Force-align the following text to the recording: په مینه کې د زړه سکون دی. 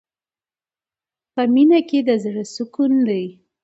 په 1.33 1.41
مینه 1.53 1.79
کې 1.89 1.99
د 2.07 2.09
زړه 2.23 2.43
سکون 2.53 2.93
دی. 3.07 3.25